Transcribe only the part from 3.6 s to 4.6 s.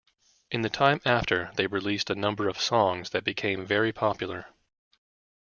very popular.